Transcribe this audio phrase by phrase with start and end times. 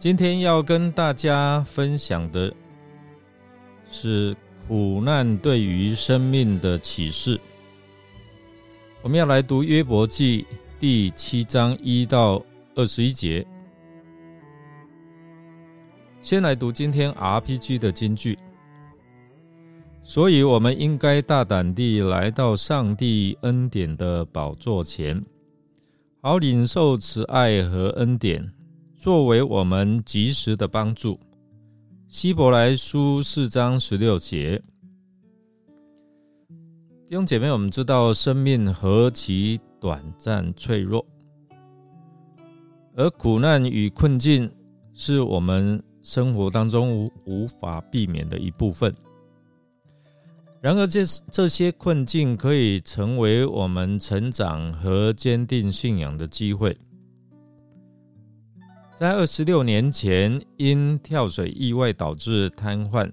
[0.00, 2.50] 今天要跟大家分享的
[3.90, 4.34] 是
[4.66, 7.38] 苦难对于生命的启示。
[9.02, 10.46] 我们要来读约伯记
[10.78, 12.42] 第七章一到
[12.74, 13.46] 二十一节。
[16.22, 18.38] 先来读今天 RPG 的金句。
[20.02, 25.22] 所以，我们应该大胆地来到上帝恩典的宝座前，
[26.22, 28.50] 好领受慈爱和恩典，
[29.00, 31.18] 作为我们及时的帮助。
[32.06, 34.62] 希伯来书四章十六节，
[37.08, 41.02] 弟兄姐妹，我们知道生命何其短暂脆弱，
[42.94, 44.52] 而苦难与困境
[44.92, 48.94] 是我们生活当中无无法避免的一部分。
[50.60, 56.76] 然而，这这些困境可以成为我们成长和坚定信仰的机会。
[59.00, 63.10] 在二十六年前，因跳水意外导致瘫痪，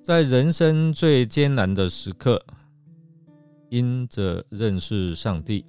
[0.00, 2.40] 在人生最艰难的时刻，
[3.70, 5.66] 因着认识上帝，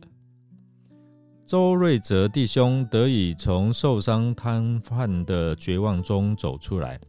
[1.43, 7.01] 周瑞泽弟兄得以从受伤瘫痪的绝望中走出来。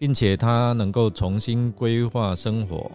[0.00, 2.90] 并且他能够重新规划生活，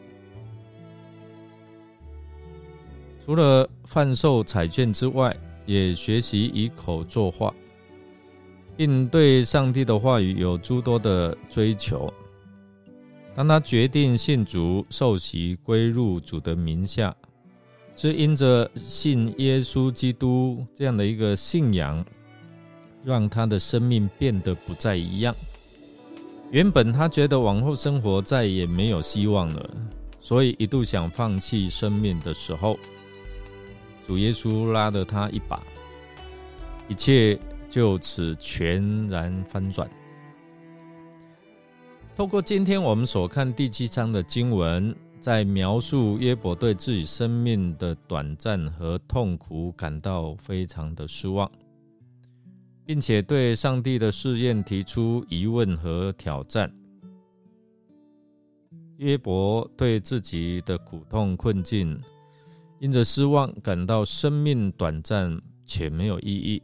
[3.26, 5.34] 除了贩售彩券之外，
[5.66, 7.56] 也学习以口作画，
[8.78, 12.14] 并对上帝的话语有诸多的追求。
[13.36, 17.16] 当他决定信主、受洗、归入主的名下，
[17.96, 22.06] 是因着信耶稣基督这样的一个信仰，
[23.04, 25.36] 让他的生命变得不再一样。
[26.52, 29.70] 原本他觉得往后生活再也没有希望了，
[30.20, 32.80] 所以一度想放弃生命的时候，
[34.06, 35.62] 主耶稣拉了他一把，
[36.88, 37.38] 一切
[37.70, 39.90] 就此全然翻转。
[42.16, 51.50] 透过今天我们所看第七章的经文，在描述约伯对自己生命的短暂和痛苦感到非常的失望。
[52.88, 56.72] 并且对上帝的试验提出疑问和挑战。
[58.96, 62.02] 约伯对自己的苦痛困境，
[62.80, 66.64] 因着失望，感到生命短暂且没有意义。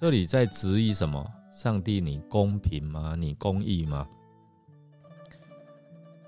[0.00, 1.28] 这里在质疑什么？
[1.50, 3.16] 上帝，你公平吗？
[3.18, 4.06] 你公义吗？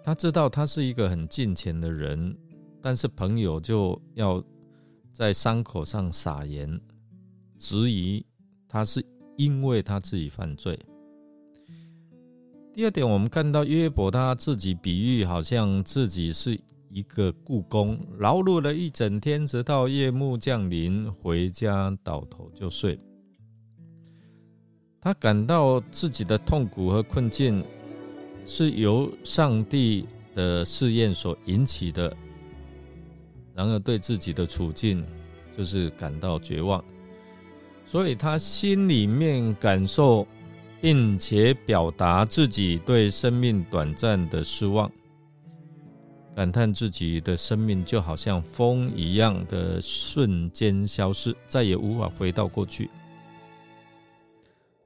[0.02, 2.36] 他知道他是一个很近钱的人，
[2.82, 4.42] 但是朋友就要
[5.12, 6.80] 在伤口上撒盐，
[7.58, 8.26] 质疑。
[8.68, 9.00] 他是
[9.36, 10.76] 因为他自己犯罪。
[12.72, 22.98] 第二点，我们看到约伯他自己比喻，好像自己是一个故宫，劳碌了一整天，直到夜幕降临，回家倒头就睡。
[25.02, 27.64] 他感到自己的痛苦和困境
[28.44, 32.14] 是由上帝的试验所引起的，
[33.54, 35.04] 然而对自己的处境
[35.56, 36.84] 就是感到绝望。
[37.86, 40.26] 所以他心里面感受，
[40.80, 44.90] 并且表达自己对生命短暂的失望，
[46.36, 52.90] 感叹自己的生命就好像风一样的瞬间消失，再也无法回到过去。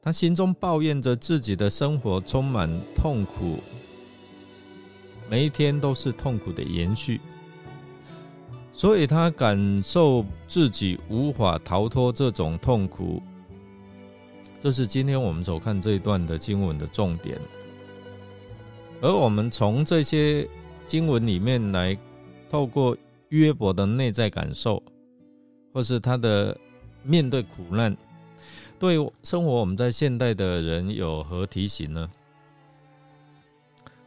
[0.05, 3.59] 他心中抱怨着自己的生活充满痛苦，
[5.31, 7.23] 每一天都是痛苦的延续。
[8.75, 13.23] 所以他感受自己无法逃脱这种痛苦，
[14.59, 17.41] 这是今天我们所看这一段的经文的重点。
[19.01, 20.47] 而我们从这些
[20.85, 21.97] 经文里面来，
[22.51, 22.95] 透过
[23.31, 24.83] 约伯的内在感受，
[25.73, 26.55] 或是他的
[27.03, 27.97] 面对苦难，
[28.85, 32.11] 对生活我们在现代的人有何提醒呢？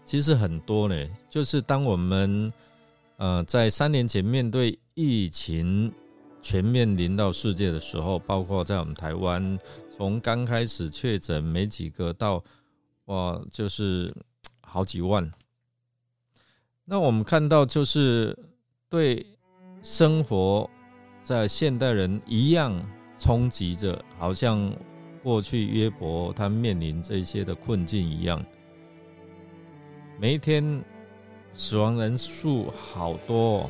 [0.05, 0.95] 其实很多呢，
[1.31, 2.53] 就是当我们。
[3.19, 5.91] 呃，在三年前面对疫情
[6.39, 9.57] 全面临到世界的时候，包括在我们台湾，
[9.97, 12.43] 从刚开始确诊没几个到
[13.05, 14.13] 哇，就是
[14.61, 15.31] 好几万。
[16.85, 18.37] 那我们看到，就是
[18.87, 19.25] 对
[19.81, 20.69] 生活
[21.23, 22.79] 在现代人一样
[23.17, 24.71] 冲击着，好像
[25.23, 28.43] 过去约伯他面临这些的困境一样，
[30.19, 30.83] 每一天
[31.53, 33.69] 死亡人数好多、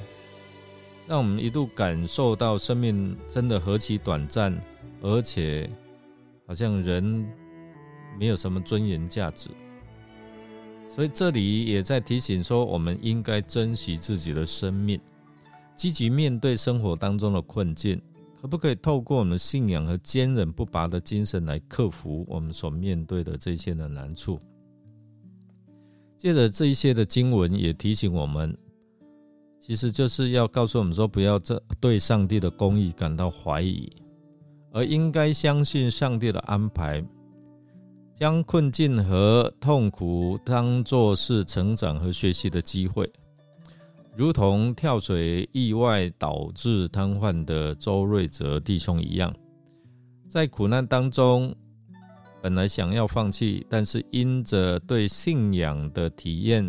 [1.07, 4.55] 让我们一度感受到生命真的何其短暂，
[5.01, 5.69] 而且
[6.45, 7.03] 好像人
[8.19, 9.49] 没有什么尊严价值。
[10.89, 14.99] 所以这里也在提醒说，我们应该珍惜自己的生命，
[15.75, 18.01] 积极面对生活当中的困境。
[18.39, 24.39] 可不可以透过我们信仰和坚韧不拔的精神来克服我们所面对的这些的难处？
[26.17, 28.55] 借着这一些的经文，也提醒我们，
[29.59, 33.91] 其实就是要告诉我们说，不要这对上帝的公义感到怀疑，
[34.71, 37.03] 而应该相信上帝的安排，
[38.13, 43.07] 将困境和痛苦当作是成长和学习的机会。
[44.17, 49.31] 如同跳水意外导致瘫痪的周瑞泽弟兄一样，
[50.27, 51.55] 在苦难当中，
[52.41, 56.67] 本来想要放弃，但是因着对信仰的体验，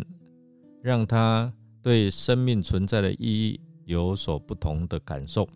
[0.83, 1.51] 让他
[1.81, 5.49] 对生命存在的意义有所不同的感受。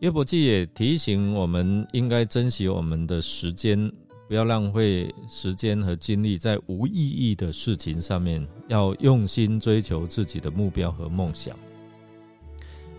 [0.00, 3.90] 约伯记也提醒我们，应该珍惜我们的时间。
[4.32, 11.54] 不要浪费时间和精力在无意义的事情上面，要用心追求自己的目标和梦想。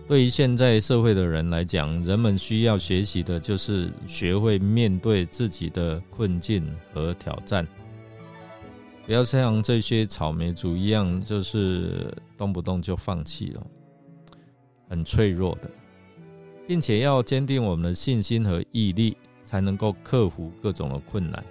[0.06, 7.66] 对于现在社会的人来讲，人们需要学习的就是学会面对自己的困境和挑战，
[9.04, 13.66] 不要像这些草莓族一样，就是动不动就放弃了，
[14.88, 15.68] 很脆弱的，
[16.68, 19.16] 并且要坚定我们的信心和毅力。
[19.44, 21.44] 才能够克服各种的困难。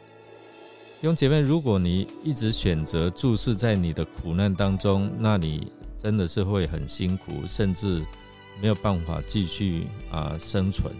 [0.99, 8.01] 弟兄姐妹，如果你一直选择注视在你的苦难当中，那你真的是会很辛苦，甚至
[8.61, 10.93] 没有办法继续啊生存。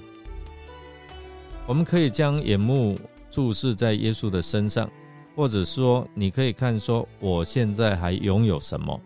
[1.65, 2.99] 我们可以将眼目
[3.31, 4.89] 注视在耶稣的身上，
[5.35, 8.99] 或者说，你可以看说，我现在还拥有什么？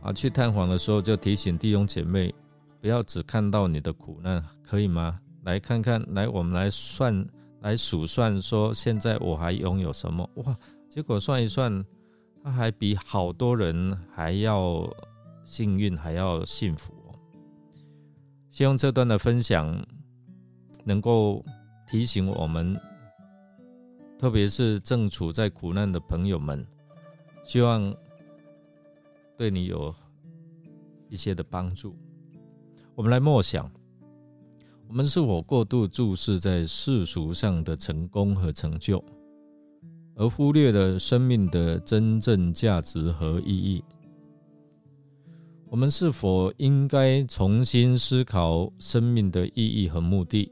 [0.00, 2.32] 啊，去探访的时候就提醒弟兄姐妹，
[2.80, 5.18] 不要只看到你的苦难，可以吗？
[5.44, 7.26] 来看看，来，我们来算，
[7.60, 10.28] 来数算，说现在我还拥有什么？
[10.36, 10.56] 哇！
[10.88, 11.84] 结果算一算，
[12.42, 14.88] 他还比好多人还要
[15.44, 16.92] 幸运，还要幸福。
[18.50, 19.86] 希望这段的分享
[20.84, 21.44] 能够
[21.88, 22.78] 提醒我们，
[24.18, 26.66] 特别是正处在苦难的朋友们，
[27.44, 27.94] 希望
[29.36, 29.94] 对你有
[31.08, 31.96] 一些的帮助。
[32.94, 33.70] 我们来默想。
[34.88, 39.04] 我们是否过度注视在世俗上的成功和成就，
[40.16, 43.84] 而忽略了生命的真正价值和意义？
[45.68, 50.50] 我们是否应该重新思考生命的意义和目的，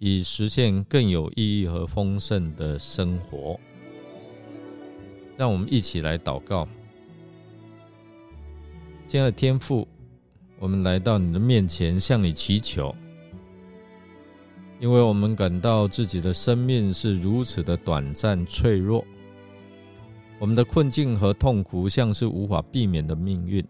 [0.00, 3.58] 以实现更有意义和丰盛的生活？
[5.36, 6.66] 让我们一起来祷告。
[9.06, 9.86] 亲爱的天父，
[10.58, 12.92] 我们来到你的面前，向你祈求。
[14.80, 19.04] 因为我们感到自己的生命是如此的短暂、脆弱，
[20.38, 23.64] 我们的困境和痛苦像是无法避免的命运，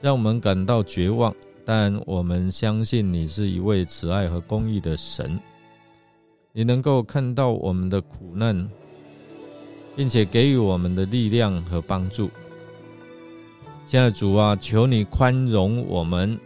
[0.00, 1.34] 让我们感到绝望。
[1.62, 5.38] 但我们相信你是一位慈爱和公义的神，
[6.54, 8.66] 你能够看到我们的苦难，
[9.94, 12.30] 并且给予我们的力量和帮助。
[13.84, 16.40] 亲爱的主啊，求你宽容我们。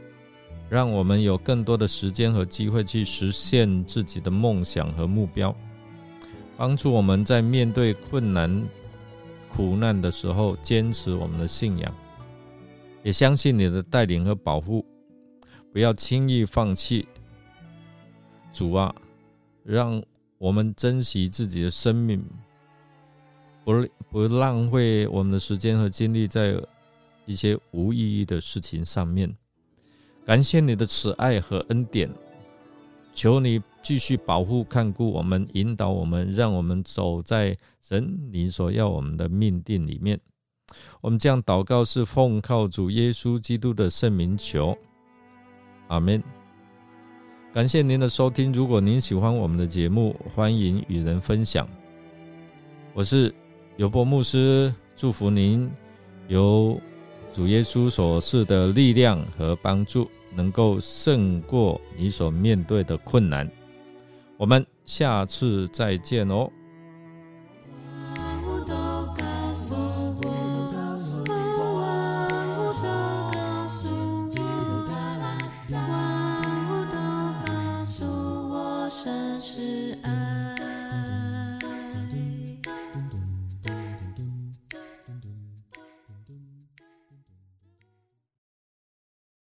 [0.72, 5.54] 让我们有更多的时间和机会去实现自己的梦想和目标，
[6.56, 8.64] 帮助我们在面对困难、
[9.50, 11.94] 苦难的时候坚持我们的信仰，
[13.02, 14.82] 也相信你的带领和保护，
[15.74, 17.06] 不要轻易放弃。
[18.50, 18.94] 主啊，
[19.64, 20.02] 让
[20.38, 22.24] 我们珍惜自己的生命，
[23.62, 26.58] 不不浪费我们的时间和精力在
[27.26, 29.30] 一些无意义的事情上面。
[30.24, 32.08] 感谢你的慈爱和恩典，
[33.12, 40.18] 求你继续保护、看顾我们，引导我们，让我们走在神你所要我们的命定里面。
[41.00, 44.78] 我们这样祷告是奉靠主耶稣基督的圣名求，
[45.88, 46.22] 阿门。
[47.52, 51.68] 感谢您的收听，如果您喜欢我们的节目，欢迎与人分享。
[52.94, 53.34] 我是
[53.76, 55.68] 尤伯牧师，祝福您
[56.28, 56.80] 有。
[57.32, 63.50] 主耶稣所示的力量和帮助，能够胜过你所面对的困难。
[64.36, 66.50] 我们下次再见哦。